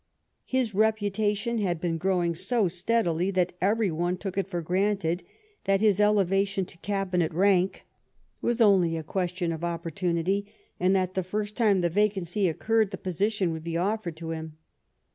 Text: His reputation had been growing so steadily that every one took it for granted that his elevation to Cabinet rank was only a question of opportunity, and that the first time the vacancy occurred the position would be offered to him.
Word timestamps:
His 0.47 0.73
reputation 0.73 1.59
had 1.59 1.79
been 1.79 1.99
growing 1.99 2.33
so 2.33 2.67
steadily 2.67 3.29
that 3.29 3.53
every 3.61 3.91
one 3.91 4.17
took 4.17 4.35
it 4.35 4.47
for 4.49 4.59
granted 4.63 5.21
that 5.65 5.79
his 5.79 5.99
elevation 5.99 6.65
to 6.65 6.77
Cabinet 6.79 7.31
rank 7.35 7.85
was 8.41 8.59
only 8.61 8.97
a 8.97 9.03
question 9.03 9.51
of 9.53 9.63
opportunity, 9.63 10.51
and 10.79 10.95
that 10.95 11.13
the 11.13 11.21
first 11.21 11.55
time 11.55 11.81
the 11.81 11.89
vacancy 11.91 12.49
occurred 12.49 12.89
the 12.89 12.97
position 12.97 13.51
would 13.51 13.63
be 13.63 13.77
offered 13.77 14.17
to 14.17 14.31
him. 14.31 14.57